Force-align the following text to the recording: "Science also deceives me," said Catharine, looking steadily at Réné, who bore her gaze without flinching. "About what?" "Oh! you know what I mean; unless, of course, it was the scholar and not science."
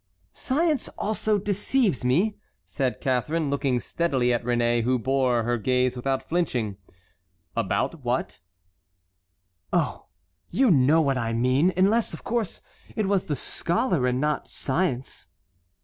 "Science 0.33 0.87
also 0.97 1.37
deceives 1.37 2.03
me," 2.03 2.35
said 2.65 2.99
Catharine, 2.99 3.51
looking 3.51 3.79
steadily 3.79 4.33
at 4.33 4.43
Réné, 4.43 4.81
who 4.81 4.97
bore 4.97 5.43
her 5.43 5.59
gaze 5.59 5.95
without 5.95 6.27
flinching. 6.27 6.75
"About 7.55 8.03
what?" 8.03 8.39
"Oh! 9.71 10.07
you 10.49 10.71
know 10.71 11.01
what 11.01 11.19
I 11.19 11.33
mean; 11.33 11.71
unless, 11.77 12.15
of 12.15 12.23
course, 12.23 12.63
it 12.95 13.05
was 13.05 13.27
the 13.27 13.35
scholar 13.35 14.07
and 14.07 14.19
not 14.19 14.47
science." 14.47 15.27